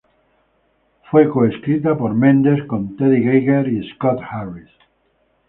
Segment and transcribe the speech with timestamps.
[1.11, 4.71] Fue co-escrita por Mendes con Teddy Geiger, Scott Harris.